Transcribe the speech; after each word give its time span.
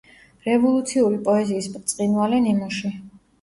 რევოლუციური 0.45 1.19
პოეზიის 1.27 1.67
ბრწყინვალე 1.75 2.41
ნიმუში. 2.47 2.93